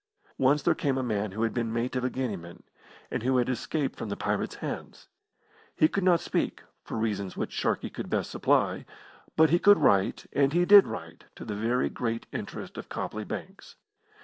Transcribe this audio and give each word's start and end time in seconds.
Once 0.39 0.63
there 0.63 0.73
came 0.73 0.97
a 0.97 1.03
man 1.03 1.31
who 1.31 1.43
had 1.43 1.53
been 1.53 1.71
mate 1.71 1.95
of 1.95 2.03
a 2.03 2.09
Guineaman, 2.09 2.63
and 3.11 3.21
who 3.21 3.37
had 3.37 3.47
escaped 3.49 3.95
from 3.99 4.09
the 4.09 4.17
pirate's 4.17 4.55
hands. 4.55 5.07
He 5.75 5.87
could 5.87 6.03
not 6.03 6.21
speak 6.21 6.63
for 6.83 6.97
reasons 6.97 7.37
which 7.37 7.51
Sharkey 7.51 7.91
could 7.91 8.09
best 8.09 8.31
supply 8.31 8.87
but 9.37 9.51
he 9.51 9.59
could 9.59 9.77
write, 9.77 10.25
and 10.33 10.53
he 10.53 10.65
did 10.65 10.87
write, 10.87 11.25
to 11.35 11.45
the 11.45 11.53
very 11.53 11.87
great 11.91 12.25
interest 12.31 12.79
of 12.79 12.89
Copley 12.89 13.25
Banks. 13.25 13.75